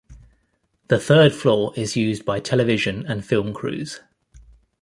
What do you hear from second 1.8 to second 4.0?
used by television and film crews.